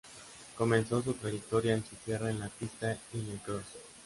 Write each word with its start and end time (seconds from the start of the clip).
Comenzó 0.57 1.03
su 1.03 1.13
trayectoria 1.13 1.75
en 1.75 1.85
su 1.85 1.95
tierra 1.97 2.31
en 2.31 2.39
la 2.39 2.49
pista 2.49 2.97
y 3.13 3.19
en 3.19 3.29
el 3.33 3.37
cross. 3.39 3.65